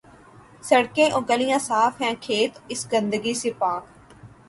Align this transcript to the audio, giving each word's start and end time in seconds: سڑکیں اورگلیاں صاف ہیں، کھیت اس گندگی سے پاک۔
سڑکیں 0.67 1.09
اورگلیاں 1.11 1.59
صاف 1.59 2.01
ہیں، 2.01 2.13
کھیت 2.21 2.51
اس 2.71 2.81
گندگی 2.91 3.33
سے 3.41 3.49
پاک۔ 3.59 3.83